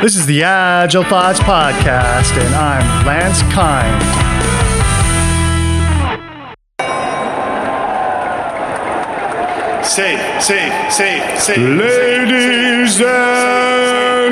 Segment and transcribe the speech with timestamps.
[0.00, 4.00] This is the Agile Thoughts Podcast, and I'm Lance Kind.
[9.84, 11.58] Safe, safe, safe, safe.
[11.58, 13.00] Ladies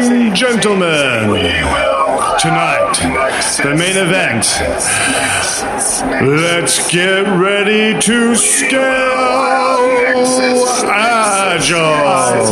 [0.09, 1.33] and gentlemen,
[2.39, 2.95] tonight,
[3.63, 4.45] the main event.
[6.23, 9.57] Let's get ready to scale
[10.89, 12.47] Agile.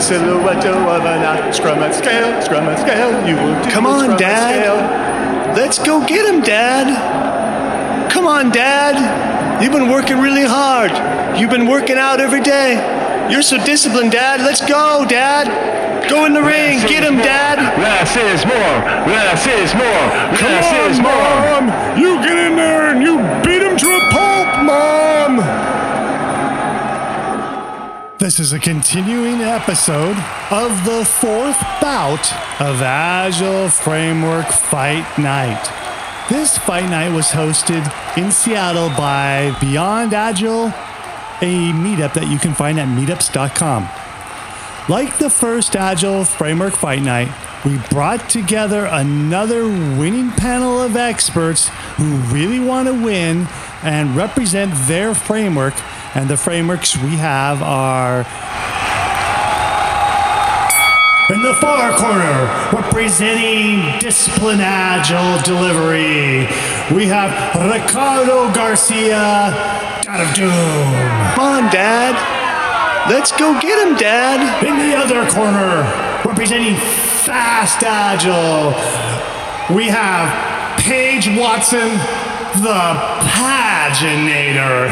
[0.00, 3.28] Silhouette of an scrum and scale, scrum and scale.
[3.28, 5.56] You will Come on, Dad.
[5.56, 8.10] Let's go get him, Dad.
[8.10, 9.62] Come on, Dad.
[9.62, 10.90] You've been working really hard.
[11.38, 13.28] You've been working out every day.
[13.30, 14.40] You're so disciplined, Dad.
[14.40, 15.91] Let's go, Dad.
[16.08, 16.80] Go in the ring.
[16.88, 17.58] Get him, Dad.
[17.78, 18.76] Less is more.
[19.06, 20.06] Less is more.
[20.36, 21.62] Come Less on, is more.
[21.62, 21.98] Mom.
[21.98, 25.72] You get in there and you beat him to a pulp, Mom.
[28.18, 30.16] This is a continuing episode
[30.50, 35.60] of the fourth bout of Agile Framework Fight Night.
[36.30, 37.82] This fight night was hosted
[38.16, 43.88] in Seattle by Beyond Agile, a meetup that you can find at meetups.com.
[44.88, 47.32] Like the first Agile Framework Fight Night,
[47.64, 53.46] we brought together another winning panel of experts who really want to win
[53.84, 55.74] and represent their framework.
[56.16, 58.26] And the frameworks we have are
[61.32, 66.48] in the far corner, representing Discipline Agile Delivery,
[66.92, 69.54] we have Ricardo Garcia,
[70.04, 71.34] God of Doom.
[71.36, 72.41] Come on, Dad.
[73.08, 74.62] Let's go get him, Dad.
[74.64, 75.82] In the other corner,
[76.24, 78.70] representing Fast Agile,
[79.74, 80.30] we have
[80.78, 81.90] Paige Watson,
[82.62, 82.82] the
[83.34, 84.86] Paginator.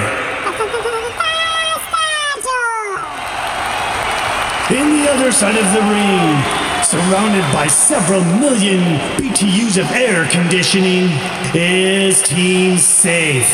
[4.70, 6.42] In the other side of the ring,
[6.82, 11.10] surrounded by several million BTUs of air conditioning,
[11.54, 13.52] is Team Safe,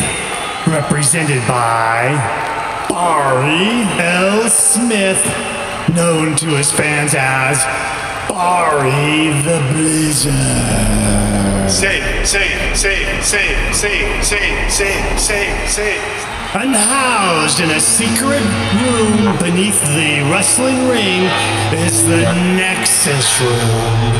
[0.67, 4.49] represented by Barry L.
[4.49, 5.23] Smith,
[5.93, 7.63] known to his fans as
[8.29, 10.33] Barry the Blizzard.
[11.69, 16.27] Safe, safe, safe, safe, safe, safe, safe, safe, safe.
[16.55, 18.41] And housed in a secret
[18.81, 21.23] room beneath the wrestling ring
[21.85, 22.23] is the
[22.55, 24.15] Nexus Room.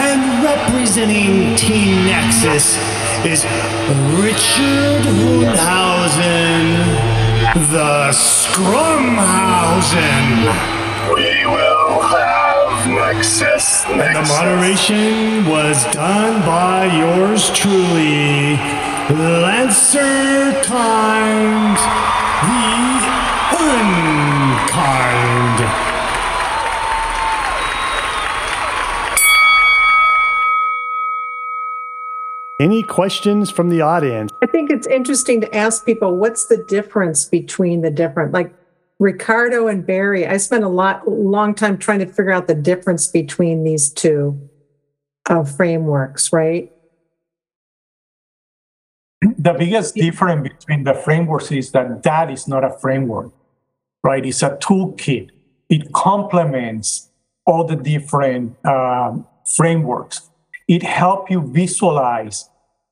[0.00, 2.76] And representing Team Nexus
[3.24, 3.44] is
[4.16, 6.66] Richard Hundhausen,
[7.66, 9.18] the Scrumhausen.
[11.14, 13.84] We will have Nexus.
[13.86, 18.56] And the moderation was done by yours truly,
[19.10, 21.76] Lancer Kind,
[22.46, 22.68] the
[23.58, 25.47] Unkind.
[32.60, 34.30] Any questions from the audience?
[34.42, 38.52] I think it's interesting to ask people what's the difference between the different, like
[38.98, 40.26] Ricardo and Barry.
[40.26, 44.48] I spent a lot, long time trying to figure out the difference between these two
[45.30, 46.72] uh, frameworks, right?
[49.20, 53.32] the biggest difference between the frameworks is that that is not a framework,
[54.04, 54.24] right?
[54.24, 55.30] It's a toolkit.
[55.68, 57.10] It complements
[57.44, 59.26] all the different um,
[59.56, 60.30] frameworks.
[60.68, 62.50] It helps you visualize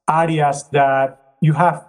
[0.09, 1.87] areas that you have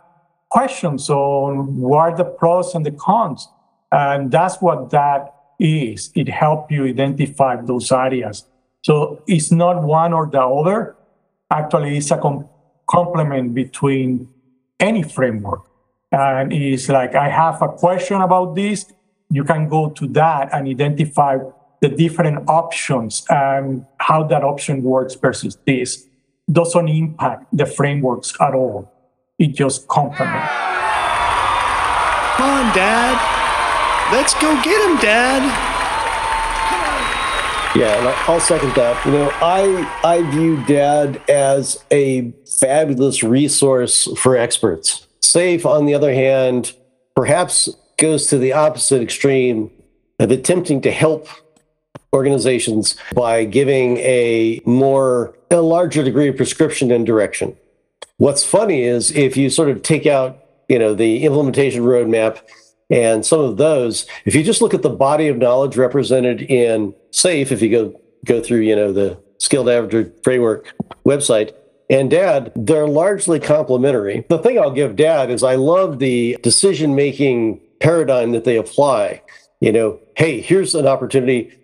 [0.50, 1.78] questions on.
[1.78, 3.48] What are the pros and the cons?
[3.92, 6.12] And that's what that is.
[6.14, 8.46] It helps you identify those areas.
[8.84, 10.96] So it's not one or the other.
[11.50, 12.50] Actually, it's a com-
[12.90, 14.28] complement between
[14.80, 15.64] any framework.
[16.12, 18.86] And it's like, I have a question about this.
[19.30, 21.38] You can go to that and identify
[21.82, 26.06] the different options and how that option works versus this.
[26.52, 28.92] Doesn't impact the frameworks at all.
[29.38, 30.52] It just complements.
[32.38, 33.18] Come on, Dad.
[34.12, 35.44] Let's go get him, Dad.
[37.76, 39.06] Yeah, and I- I'll second that.
[39.06, 45.06] You know, I I view Dad as a fabulous resource for experts.
[45.22, 46.74] Safe, on the other hand,
[47.16, 49.70] perhaps goes to the opposite extreme
[50.20, 51.28] of attempting to help
[52.14, 57.56] organizations by giving a more a larger degree of prescription and direction.
[58.18, 62.40] What's funny is if you sort of take out, you know, the implementation roadmap
[62.90, 66.94] and some of those, if you just look at the body of knowledge represented in
[67.12, 70.74] SAFE, if you go go through, you know, the Scaled Agile Framework
[71.06, 71.54] website,
[71.90, 74.26] and Dad, they're largely complementary.
[74.30, 79.22] The thing I'll give Dad is I love the decision making paradigm that they apply.
[79.62, 81.58] You know, hey, here's an opportunity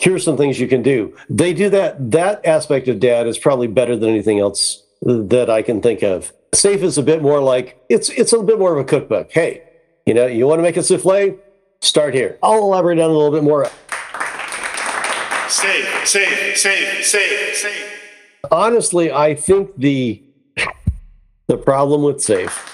[0.00, 1.14] here's some things you can do.
[1.28, 2.10] They do that.
[2.10, 6.32] That aspect of dad is probably better than anything else that I can think of.
[6.52, 9.30] Safe is a bit more like it's it's a bit more of a cookbook.
[9.30, 9.62] Hey,
[10.04, 11.38] you know, you want to make a souffle?
[11.80, 12.38] Start here.
[12.42, 13.66] I'll elaborate on a little bit more.
[15.48, 18.00] Safe, safe, safe, safe, safe.
[18.50, 20.22] Honestly, I think the
[21.46, 22.66] the problem with safe.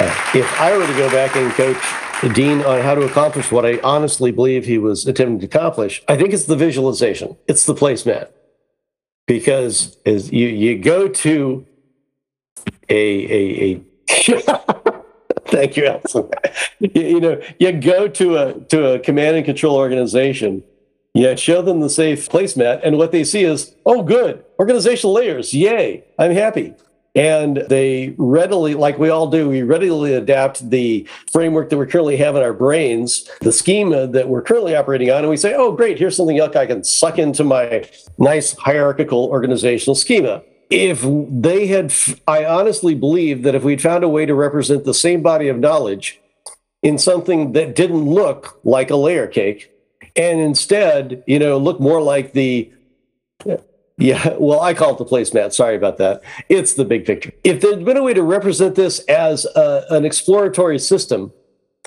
[0.00, 1.97] Uh, if I were to go back and coach
[2.34, 6.16] Dean on how to accomplish what I honestly believe he was attempting to accomplish, I
[6.16, 7.36] think it's the visualization.
[7.46, 8.30] It's the placemat.
[9.26, 11.66] Because as you you go to
[12.88, 13.84] a a, a
[15.46, 16.28] thank you, Allison.
[16.80, 20.64] you, you know, you go to a to a command and control organization,
[21.14, 25.54] you show them the safe placemat, and what they see is, oh good, organizational layers,
[25.54, 26.74] yay, I'm happy
[27.14, 32.16] and they readily like we all do we readily adapt the framework that we currently
[32.16, 35.72] have in our brains the schema that we're currently operating on and we say oh
[35.72, 37.88] great here's something else i can suck into my
[38.18, 40.42] nice hierarchical organizational schema.
[40.70, 41.94] If they had
[42.26, 45.58] i honestly believe that if we'd found a way to represent the same body of
[45.58, 46.20] knowledge
[46.82, 49.72] in something that didn't look like a layer cake
[50.14, 52.70] and instead you know look more like the
[53.98, 55.52] yeah, well, I call it the placemat.
[55.52, 56.22] Sorry about that.
[56.48, 57.32] It's the big picture.
[57.42, 61.32] If there'd been a way to represent this as a, an exploratory system,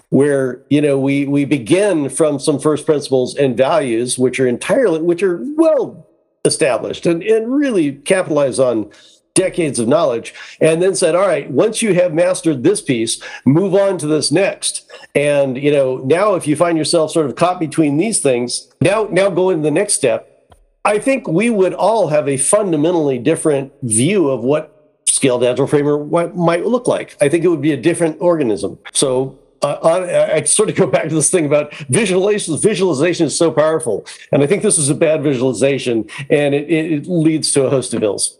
[0.09, 5.01] where you know we we begin from some first principles and values, which are entirely
[5.01, 6.05] which are well
[6.43, 8.91] established and, and really capitalize on
[9.33, 13.73] decades of knowledge and then said all right once you have mastered this piece move
[13.73, 17.57] on to this next and you know now if you find yourself sort of caught
[17.57, 20.30] between these things now now go into the next step
[20.83, 26.33] I think we would all have a fundamentally different view of what scaled agile framework
[26.35, 27.15] might look like.
[27.21, 28.79] I think it would be a different organism.
[28.91, 32.57] So uh, I, I, sort of go back to this thing about visualization.
[32.57, 37.07] Visualization is so powerful, and I think this is a bad visualization, and it, it
[37.07, 38.39] leads to a host of ills.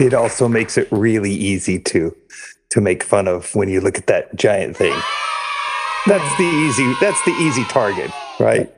[0.00, 2.14] It also makes it really easy to
[2.74, 5.00] to make fun of when you look at that giant thing.
[6.08, 8.10] That's the easy that's the easy target,
[8.40, 8.68] right?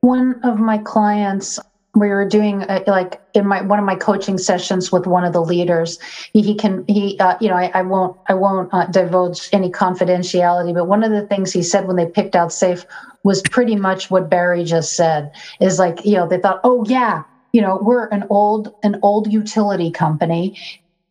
[0.00, 1.60] One of my clients
[1.94, 5.34] we were doing uh, like in my one of my coaching sessions with one of
[5.34, 5.98] the leaders
[6.32, 9.70] he, he can he uh, you know I, I, won't i won't uh, divulge any
[9.70, 12.86] confidentiality but one of the things he said when they picked out safe
[13.24, 17.24] was pretty much what barry just said is like you know they thought oh yeah
[17.52, 20.58] you know we're an old an old utility company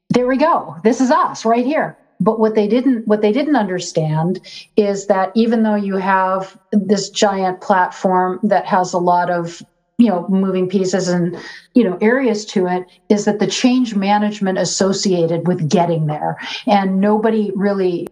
[0.09, 3.55] there we go this is us right here but what they didn't what they didn't
[3.55, 4.39] understand
[4.77, 9.61] is that even though you have this giant platform that has a lot of
[9.97, 11.37] you know moving pieces and
[11.73, 16.37] you know areas to it is that the change management associated with getting there.
[16.67, 18.07] And nobody really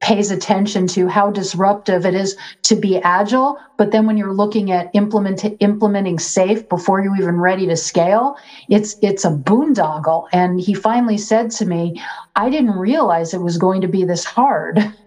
[0.00, 4.70] pays attention to how disruptive it is to be agile but then when you're looking
[4.70, 8.34] at implement, implementing safe before you're even ready to scale
[8.68, 10.24] it's it's a boondoggle.
[10.32, 12.00] And he finally said to me
[12.36, 14.80] i didn't realize it was going to be this hard.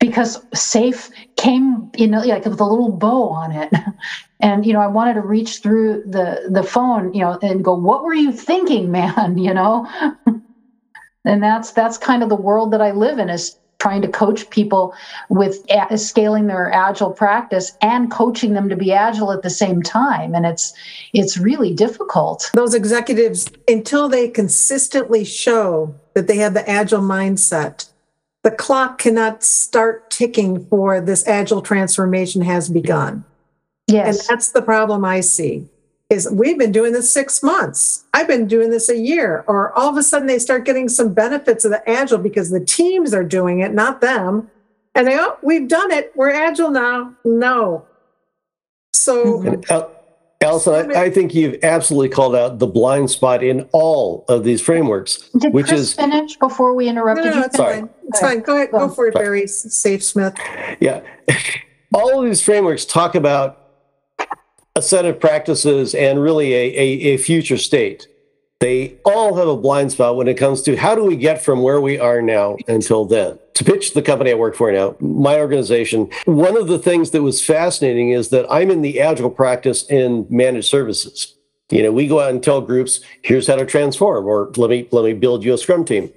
[0.00, 3.70] Because safe came you know like with a little bow on it.
[4.40, 7.74] And you know i wanted to reach through the the phone you know and go
[7.74, 9.38] what were you thinking man?
[9.38, 9.88] You know?
[11.24, 14.48] And that's that's kind of the world that i live in is trying to coach
[14.50, 14.94] people
[15.28, 20.36] with scaling their agile practice and coaching them to be agile at the same time.
[20.36, 20.72] And it's
[21.12, 22.48] it's really difficult.
[22.54, 27.88] Those executives until they consistently show that they have the agile mindset
[28.44, 33.24] the clock cannot start ticking for this agile transformation has begun.
[33.88, 34.20] Yes.
[34.20, 35.68] and that's the problem i see
[36.12, 38.04] is we've been doing this six months.
[38.12, 39.44] I've been doing this a year.
[39.46, 42.64] Or all of a sudden they start getting some benefits of the agile because the
[42.64, 44.50] teams are doing it, not them.
[44.94, 46.12] And they, oh, we've done it.
[46.14, 47.14] We're agile now.
[47.24, 47.86] No.
[48.92, 49.60] So.
[50.42, 54.60] Allison, I, I, think you've absolutely called out the blind spot in all of these
[54.60, 55.30] frameworks.
[55.38, 57.44] Did which Chris is finish before we interrupted no, no, you?
[57.44, 57.88] It's fine.
[58.08, 58.40] It's fine.
[58.40, 58.72] Go ahead.
[58.72, 59.46] Go for it, Barry.
[59.46, 60.34] Safe Smith.
[60.80, 61.02] Yeah.
[61.94, 63.61] all of these frameworks talk about
[64.74, 68.08] a set of practices and really a, a, a, future state.
[68.60, 71.62] They all have a blind spot when it comes to how do we get from
[71.62, 73.38] where we are now until then.
[73.54, 77.22] To pitch the company I work for now, my organization, one of the things that
[77.22, 81.34] was fascinating is that I'm in the agile practice in managed services.
[81.70, 84.88] You know, we go out and tell groups, here's how to transform, or let me
[84.90, 86.12] let me build you a scrum team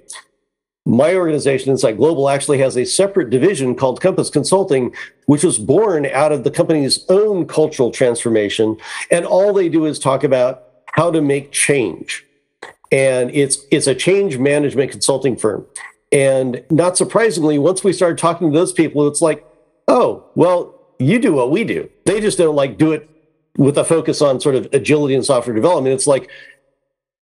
[0.86, 4.94] my organization, Insight Global, actually has a separate division called Compass Consulting,
[5.26, 8.76] which was born out of the company's own cultural transformation.
[9.10, 10.62] And all they do is talk about
[10.94, 12.24] how to make change.
[12.92, 15.66] and it's it's a change management consulting firm.
[16.12, 19.44] And not surprisingly, once we started talking to those people, it's like,
[19.88, 21.90] oh, well, you do what we do.
[22.04, 23.10] They just don't like do it
[23.58, 25.94] with a focus on sort of agility and software development.
[25.94, 26.30] It's like,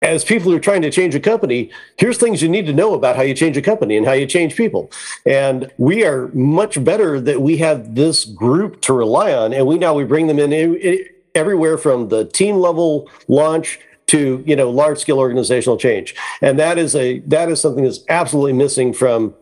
[0.02, 2.95] as people who are trying to change a company, here's things you need to know
[2.95, 4.90] about how you change a company and how you change people.
[5.26, 9.52] And we are much better that we have this group to rely on.
[9.52, 11.04] And we now we bring them in
[11.35, 16.14] everywhere from the team level launch to you know large scale organizational change.
[16.40, 19.35] And that is a that is something that's absolutely missing from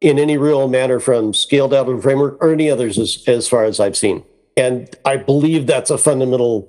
[0.00, 3.78] in any real manner from Scaled Agile Framework or any others as, as far as
[3.78, 4.24] I've seen.
[4.56, 6.68] And I believe that's a fundamental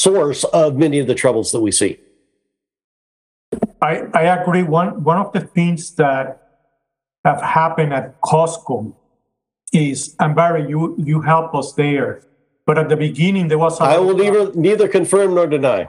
[0.00, 1.98] source of many of the troubles that we see.
[3.82, 4.62] I, I agree.
[4.62, 6.24] One one of the things that
[7.24, 8.94] have happened at Costco
[9.72, 12.22] is, and Barry, you you help us there.
[12.66, 13.80] But at the beginning, there was.
[13.80, 15.88] I will neither neither confirm nor deny.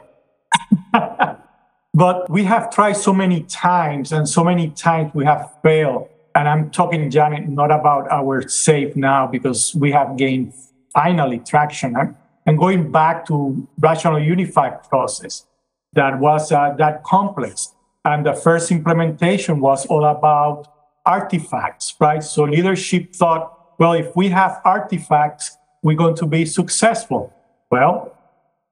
[1.94, 6.08] but we have tried so many times, and so many times we have failed.
[6.34, 10.54] And I'm talking, Janet, not about our safe now because we have gained
[10.94, 11.96] finally traction
[12.46, 15.46] and going back to rational unified process
[15.94, 17.74] that was uh, that complex.
[18.04, 20.68] And the first implementation was all about
[21.06, 22.24] artifacts right?
[22.24, 27.34] So leadership thought well if we have artifacts we're going to be successful.
[27.70, 28.16] Well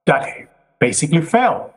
[0.06, 0.26] that
[0.78, 1.70] basically failed.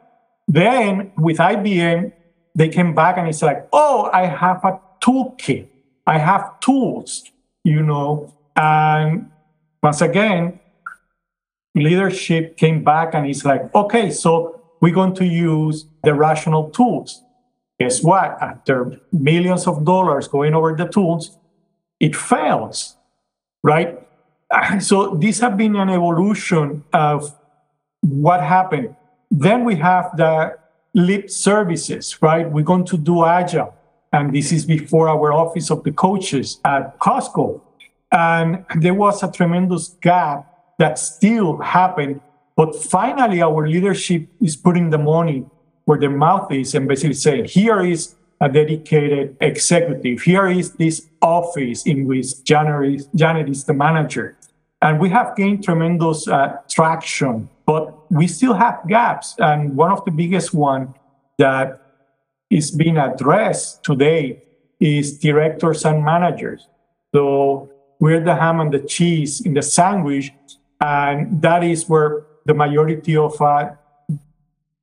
[0.47, 2.12] Then with ibm
[2.55, 5.67] they came back and it's like oh i have a toolkit.
[6.05, 7.23] I have tools
[7.63, 8.33] you know?
[8.55, 9.31] And
[9.81, 10.59] once again
[11.75, 17.23] leadership came back and it's like, okay, so we're going to use the rational tools.
[17.79, 18.37] Guess what?
[18.41, 21.37] After millions of dollars going over the tools,
[21.99, 22.97] it fails,
[23.63, 23.99] right?
[24.81, 27.33] So this has been an evolution of
[28.01, 28.95] what happened.
[29.31, 30.57] Then we have the
[30.93, 32.47] lip services, right?
[32.49, 33.73] We're going to do agile.
[34.11, 37.61] And this is before our office of the coaches at Costco.
[38.11, 42.21] And there was a tremendous gap that still happen.
[42.55, 45.45] But finally, our leadership is putting the money
[45.85, 50.21] where their mouth is and basically saying, here is a dedicated executive.
[50.21, 54.37] Here is this office in which Janet is, Janet is the manager.
[54.81, 59.35] And we have gained tremendous uh, traction, but we still have gaps.
[59.39, 60.93] And one of the biggest one
[61.37, 61.81] that
[62.49, 64.43] is being addressed today
[64.79, 66.67] is directors and managers.
[67.15, 70.33] So we're the ham and the cheese in the sandwich
[70.83, 73.71] and that is where the majority of uh,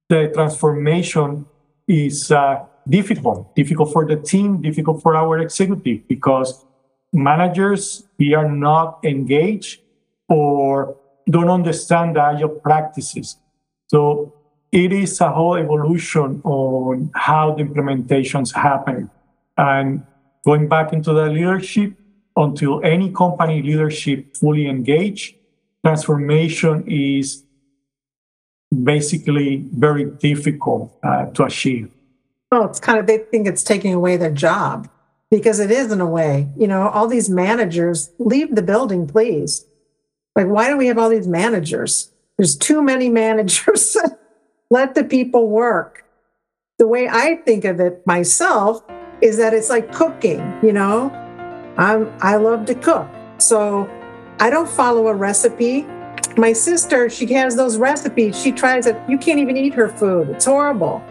[0.08, 1.44] the transformation
[1.86, 6.64] is uh, difficult, difficult for the team, difficult for our executive, because
[7.12, 9.80] managers, we are not engaged
[10.28, 10.96] or
[11.28, 13.36] don't understand the agile practices.
[13.88, 14.32] So
[14.72, 19.10] it is a whole evolution on how the implementations happen.
[19.58, 20.06] And
[20.46, 21.92] going back into the leadership,
[22.36, 25.34] until any company leadership fully engaged,
[25.84, 27.44] transformation is
[28.84, 31.90] basically very difficult uh, to achieve.
[32.52, 34.88] Well, it's kind of, they think it's taking away their job
[35.30, 36.48] because it is in a way.
[36.56, 39.66] You know, all these managers leave the building, please.
[40.36, 42.12] Like, why do we have all these managers?
[42.36, 43.96] There's too many managers.
[44.70, 46.04] Let the people work.
[46.78, 48.82] The way I think of it myself
[49.20, 51.10] is that it's like cooking, you know?
[51.76, 53.08] I'm I love to cook.
[53.38, 53.88] So
[54.40, 55.86] I don't follow a recipe.
[56.38, 58.40] My sister, she has those recipes.
[58.40, 58.96] She tries it.
[59.06, 60.30] You can't even eat her food.
[60.30, 61.04] It's horrible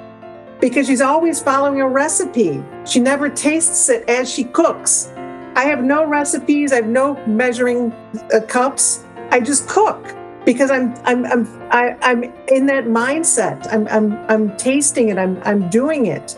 [0.60, 2.64] because she's always following a recipe.
[2.86, 5.12] She never tastes it as she cooks.
[5.56, 6.74] I have no recipes.
[6.74, 7.92] I have no measuring
[8.34, 9.06] uh, cups.
[9.30, 13.72] I just cook because I'm I'm I'm I, am i am in that mindset.
[13.72, 15.20] I'm I'm I'm tasting it.
[15.20, 16.36] I'm I'm doing it.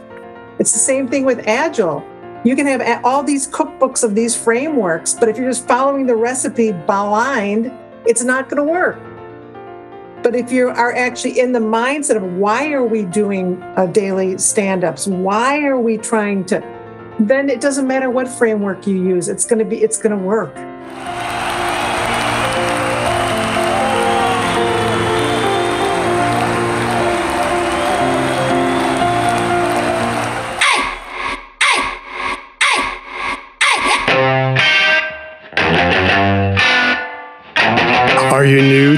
[0.60, 2.06] It's the same thing with agile.
[2.44, 6.16] You can have all these cookbooks of these frameworks, but if you're just following the
[6.16, 7.72] recipe blind,
[8.08, 9.00] it's not going to work.
[10.24, 14.40] But if you are actually in the mindset of why are we doing uh, daily
[14.40, 15.08] stand ups?
[15.08, 16.62] Why are we trying to?
[17.20, 20.24] Then it doesn't matter what framework you use, it's going to be, it's going to
[20.24, 20.56] work.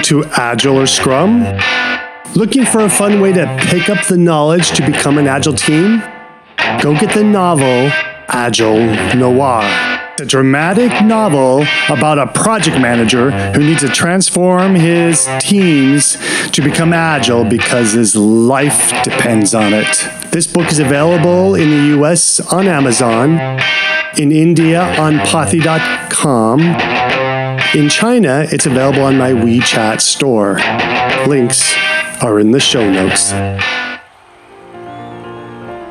[0.03, 1.43] To Agile or Scrum?
[2.35, 6.01] Looking for a fun way to pick up the knowledge to become an Agile team?
[6.81, 7.91] Go get the novel
[8.29, 9.63] Agile Noir.
[10.21, 16.17] a dramatic novel about a project manager who needs to transform his teams
[16.51, 20.07] to become agile because his life depends on it.
[20.31, 23.39] This book is available in the US on Amazon,
[24.17, 26.59] in India on Pothi.com.
[27.75, 30.57] In China, it's available on my WeChat store.
[31.27, 31.73] Links
[32.21, 33.31] are in the show notes.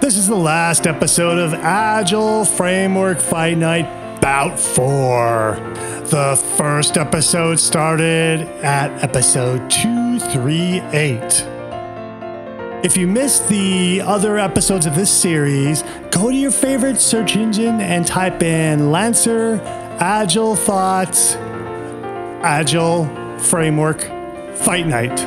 [0.01, 5.57] This is the last episode of Agile Framework Fight Night Bout 4.
[6.05, 11.49] The first episode started at episode 238.
[12.85, 17.81] If you missed the other episodes of this series, go to your favorite search engine
[17.81, 19.61] and type in Lancer
[19.99, 21.37] Agile Thoughts
[22.43, 23.07] Agile
[23.39, 24.03] Framework
[24.57, 25.21] Fight Night.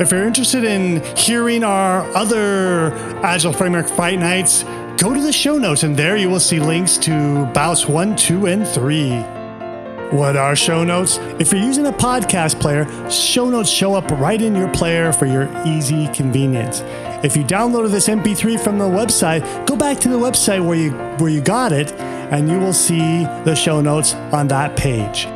[0.00, 2.92] If you're interested in hearing our other
[3.24, 4.62] Agile Framework Fight Nights,
[4.96, 8.46] go to the show notes, and there you will see links to bouts one, two,
[8.46, 9.10] and three.
[10.10, 11.18] What are show notes?
[11.38, 15.26] If you're using a podcast player, show notes show up right in your player for
[15.26, 16.80] your easy convenience.
[17.24, 20.92] If you downloaded this MP3 from the website, go back to the website where you
[21.18, 25.26] where you got it, and you will see the show notes on that page.